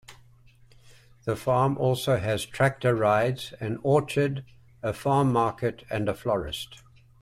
[1.25, 4.43] The farm also has tractor rides, an orchard,
[4.81, 6.81] a farm market and a florist.